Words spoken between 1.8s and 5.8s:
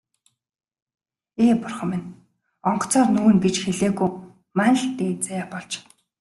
минь, онгоцоор нүүнэ гэж хэлээгүй маань л дээд заяа болж.